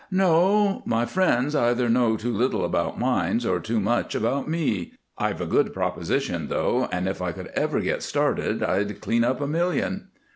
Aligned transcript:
"No. 0.09 0.81
My 0.87 1.05
friends 1.05 1.55
either 1.55 1.87
know 1.87 2.17
too 2.17 2.33
little 2.33 2.65
about 2.65 2.99
mines 2.99 3.45
or 3.45 3.59
too 3.59 3.79
much 3.79 4.15
about 4.15 4.49
me. 4.49 4.93
I've 5.15 5.39
a 5.39 5.45
good 5.45 5.75
proposition, 5.75 6.47
though, 6.47 6.89
and 6.91 7.07
if 7.07 7.21
I 7.21 7.31
could 7.33 7.51
ever 7.53 7.79
get 7.81 8.01
started, 8.01 8.63
I'd 8.63 8.99
clean 8.99 9.23
up 9.23 9.39
a 9.41 9.45
million." 9.45 10.07